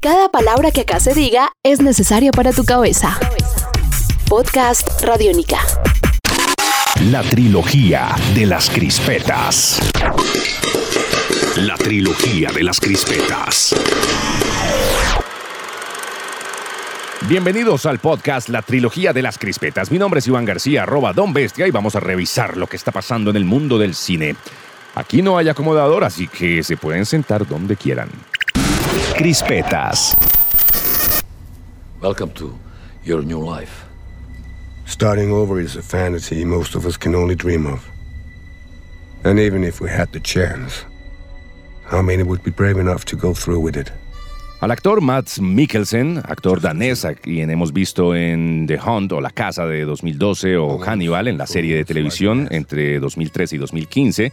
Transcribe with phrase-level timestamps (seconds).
[0.00, 3.18] Cada palabra que acá se diga es necesaria para tu cabeza.
[4.28, 5.58] Podcast Radiónica.
[7.10, 9.80] La trilogía de las crispetas.
[11.56, 13.74] La trilogía de las crispetas.
[17.28, 19.90] Bienvenidos al podcast La Trilogía de las Crispetas.
[19.90, 22.92] Mi nombre es Iván García, arroba Don Bestia, y vamos a revisar lo que está
[22.92, 24.36] pasando en el mundo del cine.
[24.94, 28.08] Aquí no hay acomodador, así que se pueden sentar donde quieran.
[29.18, 30.14] Crispetas.
[32.00, 32.56] Welcome to
[33.02, 33.84] your new life.
[34.86, 37.84] Starting over is a fantasy most of us can only dream of.
[39.24, 40.84] And even if we had the chance,
[41.86, 43.90] how many would be brave enough to go through with it?
[44.60, 49.30] Al actor Mads Mikkelsen, actor danés a quien hemos visto en The Hunt o La
[49.30, 54.32] Casa de 2012 o Hannibal en la serie de televisión entre 2013 y 2015,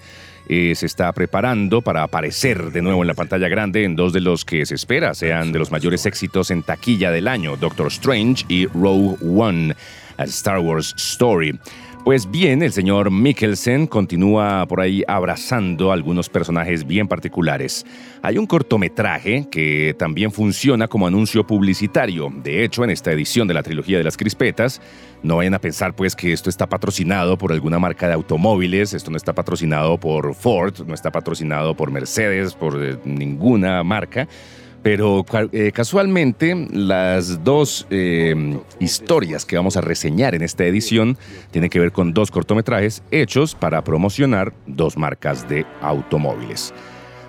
[0.50, 4.22] eh, se está preparando para aparecer de nuevo en la pantalla grande en dos de
[4.22, 8.46] los que se espera sean de los mayores éxitos en taquilla del año, Doctor Strange
[8.48, 9.76] y Rogue One,
[10.18, 11.60] a Star Wars Story.
[12.06, 17.84] Pues bien, el señor Mikkelsen continúa por ahí abrazando algunos personajes bien particulares.
[18.22, 22.32] Hay un cortometraje que también funciona como anuncio publicitario.
[22.44, 24.84] De hecho, en esta edición de la trilogía de las crispetas,
[25.24, 29.10] no vayan a pensar pues que esto está patrocinado por alguna marca de automóviles, esto
[29.10, 34.28] no está patrocinado por Ford, no está patrocinado por Mercedes, por eh, ninguna marca
[34.86, 41.18] pero eh, casualmente las dos eh, historias que vamos a reseñar en esta edición
[41.50, 46.72] tienen que ver con dos cortometrajes hechos para promocionar dos marcas de automóviles.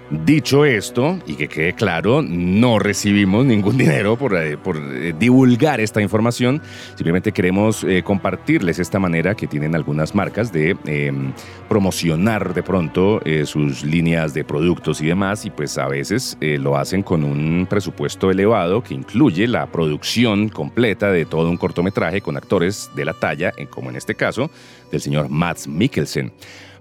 [0.09, 6.01] Dicho esto, y que quede claro, no recibimos ningún dinero por, eh, eh, divulgar esta
[6.01, 6.63] información.
[6.95, 11.33] Simplemente queremos eh, compartirles esta manera que tienen algunas marcas de em,
[11.69, 15.45] promocionar de pronto sus líneas de productos y demás.
[15.45, 21.11] Y pues a veces lo hacen con un presupuesto elevado que incluye la producción completa
[21.11, 24.51] de todo un cortometraje con actores de la talla, como en este caso,
[24.93, 26.33] del señor Mads Mikkelsen.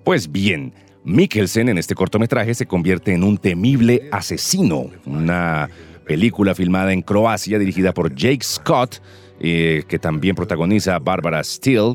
[0.03, 0.72] Pues bien,
[1.06, 5.70] Mikkelsen en este cortometraje se convierte en un temible asesino, una
[6.04, 9.02] película filmada en Croacia dirigida por Jake Scott,
[9.40, 11.94] eh, que también protagoniza Barbara Steele.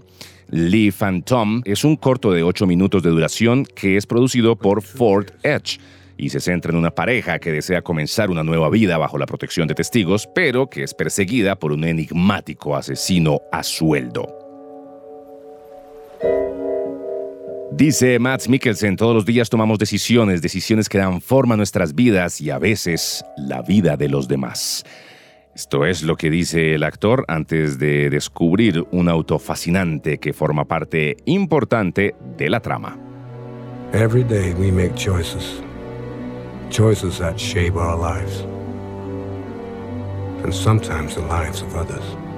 [0.48, 5.27] Lee Phantom es un corto de 8 minutos de duración que es producido por Ford
[5.42, 5.81] Edge
[6.16, 9.66] y se centra en una pareja que desea comenzar una nueva vida bajo la protección
[9.66, 14.39] de testigos, pero que es perseguida por un enigmático asesino a sueldo.
[17.72, 22.41] Dice Matt Mikkelsen, todos los días tomamos decisiones, decisiones que dan forma a nuestras vidas
[22.41, 24.84] y a veces la vida de los demás.
[25.54, 30.64] Esto es lo que dice el actor antes de descubrir un auto fascinante que forma
[30.64, 32.98] parte importante de la trama.
[33.92, 35.62] Every day we make choices.
[36.70, 38.44] Choices that shape our lives.
[40.42, 42.29] And sometimes the lives of others.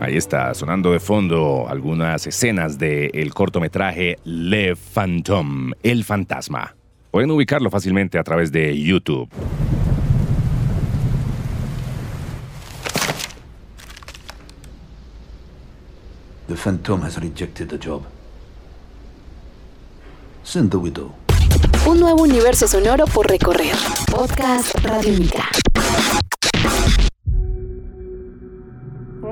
[0.00, 6.74] Ahí está, sonando de fondo algunas escenas del cortometraje Le Phantom, El Fantasma.
[7.10, 9.28] Pueden ubicarlo fácilmente a través de YouTube.
[16.48, 18.02] The Phantom has rejected the job.
[20.42, 21.14] Send the widow.
[21.86, 23.74] Un nuevo universo sonoro por recorrer.
[24.10, 25.48] Podcast Radiónica.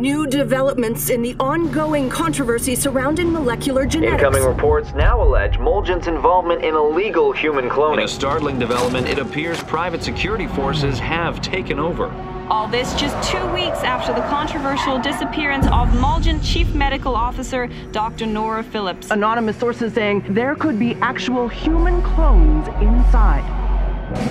[0.03, 4.21] New developments in the ongoing controversy surrounding molecular genetics.
[4.21, 7.99] Incoming reports now allege Molgen's involvement in illegal human cloning.
[7.99, 12.11] In a startling development, it appears private security forces have taken over.
[12.51, 18.27] All this just two weeks after the controversial disappearance of Mulgen Chief Medical Officer Dr.
[18.27, 19.13] Nora Phillips.
[19.13, 23.62] Anonymous sources saying there could be actual human clones inside.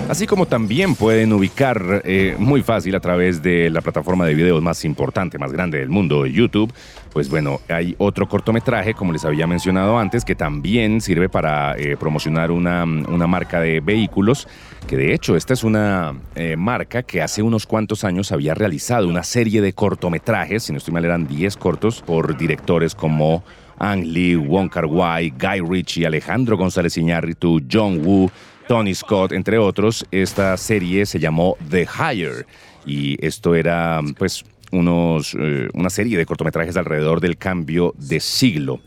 [0.08, 4.60] Así como también pueden ubicar eh, muy fácil a través de la plataforma de videos
[4.62, 6.70] más importante, más grande del mundo, YouTube,
[7.12, 11.96] pues bueno, hay otro cortometraje, como les había mencionado antes, que también sirve para eh,
[11.96, 14.48] promocionar una, marca de vehículos,
[14.86, 19.08] que de hecho esta es una eh, marca que hace unos cuantos años había realizado
[19.08, 23.44] una serie de cortometrajes, si no estoy mal eran 10 cortos, por directores como
[23.78, 28.30] Ang Lee, Wong Kar Wai, Guy Ritchie, Alejandro González Iñárritu, John Woo,
[28.68, 30.06] Tony Scott, entre otros.
[30.10, 32.46] Esta serie se llamó The Hire
[32.84, 38.80] y esto era pues unos, eh, una serie de cortometrajes alrededor del cambio de siglo.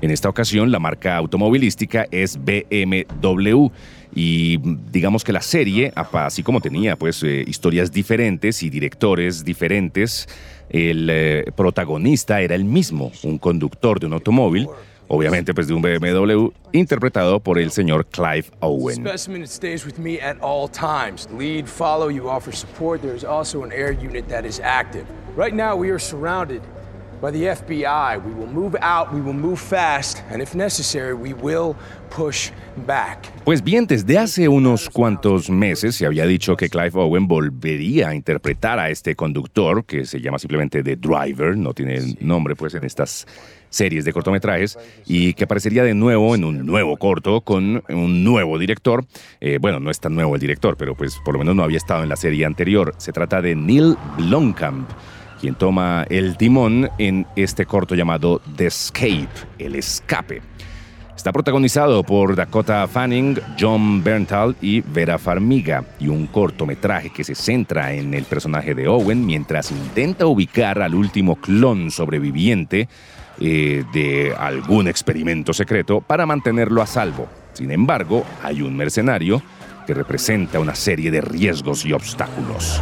[0.00, 3.68] En esta ocasión, la marca automovilística es BMW
[4.14, 4.58] y
[4.90, 10.28] digamos que la serie, así como tenía pues eh, historias diferentes y directores diferentes,
[10.70, 14.68] el eh, protagonista era el mismo, un conductor de un automóvil
[15.08, 19.04] obviamente pues de un BMW interpretado por el señor Clive Owen.
[25.36, 26.62] Right now we are surrounded
[27.20, 28.22] by the FBI.
[28.24, 31.76] We will move out, we will move fast, and if necessary, we will
[32.10, 32.50] push
[32.86, 33.26] back.
[33.44, 38.14] Pues bien, desde hace unos cuantos meses se había dicho que Clive Owen volvería a
[38.14, 42.84] interpretar a este conductor, que se llama simplemente The Driver, no tiene nombre pues en
[42.84, 43.26] estas
[43.70, 48.58] series de cortometrajes, y que aparecería de nuevo en un nuevo corto con un nuevo
[48.58, 49.04] director.
[49.40, 51.76] Eh, bueno, no es tan nuevo el director, pero pues por lo menos no había
[51.76, 52.94] estado en la serie anterior.
[52.98, 54.88] Se trata de Neil Blomkamp
[55.40, 60.42] quien toma el timón en este corto llamado The Escape, el escape.
[61.16, 67.34] Está protagonizado por Dakota Fanning, John Berntal y Vera Farmiga, y un cortometraje que se
[67.34, 72.88] centra en el personaje de Owen mientras intenta ubicar al último clon sobreviviente
[73.40, 77.28] eh, de algún experimento secreto para mantenerlo a salvo.
[77.52, 79.42] Sin embargo, hay un mercenario
[79.88, 82.80] que representa una serie de riesgos y obstáculos.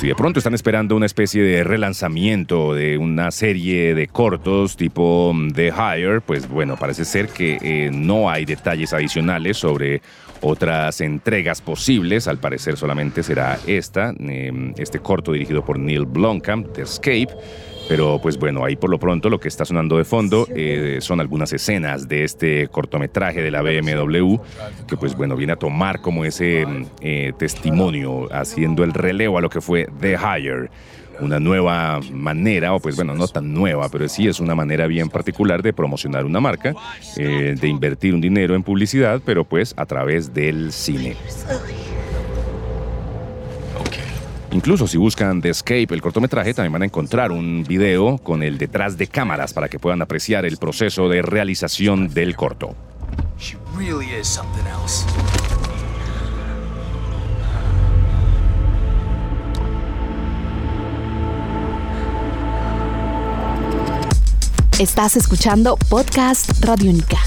[0.00, 5.30] Si de pronto están esperando una especie de relanzamiento de una serie de cortos tipo
[5.34, 10.00] mm, The Hire, pues bueno, parece ser que eh, no hay detalles adicionales sobre
[10.40, 12.28] otras entregas posibles.
[12.28, 17.28] Al parecer solamente será esta, em, este corto dirigido por Neil Blomkamp, The Escape
[17.90, 21.20] pero pues bueno, ahí por lo pronto lo que está sonando de fondo eh, son
[21.20, 24.36] algunas escenas de este cortometraje de la BMW,
[24.86, 26.64] que pues bueno, viene a tomar como ese
[27.00, 30.70] eh, testimonio, haciendo el relevo a lo que fue The Hire
[31.18, 35.08] una nueva manera, o pues bueno, no tan nueva, pero sí es una manera bien
[35.08, 36.74] particular de promocionar una marca,
[37.16, 41.16] eh, de invertir un dinero en publicidad, pero pues a través del cine.
[44.52, 48.58] Incluso si buscan The Escape, el cortometraje, también van a encontrar un video con el
[48.58, 52.74] detrás de cámaras para que puedan apreciar el proceso de realización del corto.
[64.80, 67.18] Estás escuchando Podcast Radiónica.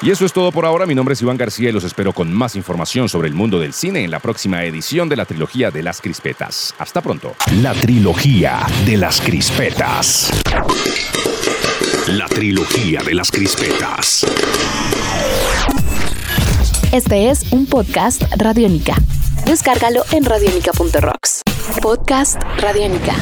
[0.00, 0.86] Y eso es todo por ahora.
[0.86, 3.72] Mi nombre es Iván García y los espero con más información sobre el mundo del
[3.72, 6.74] cine en la próxima edición de la trilogía de las crispetas.
[6.78, 7.34] Hasta pronto.
[7.60, 10.30] La trilogía de las crispetas.
[12.06, 14.24] La trilogía de las crispetas.
[16.92, 18.94] Este es un podcast Radiónica.
[19.46, 21.42] Descárgalo en radiónica.rocks.
[21.82, 23.14] Podcast Radiónica.